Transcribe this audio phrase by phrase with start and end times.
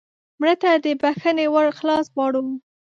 [0.39, 2.41] مړه ته د بښنې ور خلاص غواړو